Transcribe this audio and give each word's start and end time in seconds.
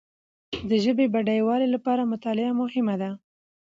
د 0.69 0.71
ژبي 0.83 1.05
بډایوالي 1.13 1.67
لپاره 1.75 2.09
مطالعه 2.13 2.51
مهمه 2.61 2.95
ده. 3.01 3.09